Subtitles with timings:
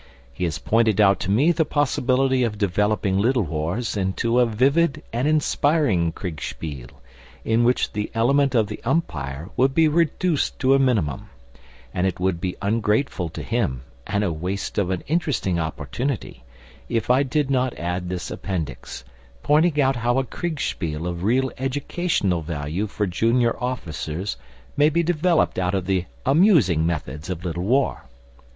[0.33, 5.03] He has pointed out to me the possibility of developing Little Wars into a vivid
[5.13, 6.89] and inspiring Kriegspiel,
[7.45, 11.29] in which the element of the umpire would be reduced to a minimum;
[11.93, 16.43] and it would be ungrateful to him, and a waste of an interesting opportunity,
[16.89, 19.03] if I did not add this Appendix,
[19.43, 24.35] pointing out how a Kriegspiel of real educational value for junior officers
[24.75, 28.05] may be developed out of the amusing methods of Little War.